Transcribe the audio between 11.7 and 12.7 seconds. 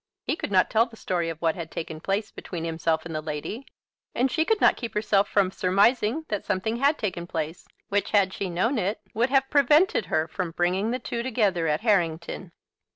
Harrington.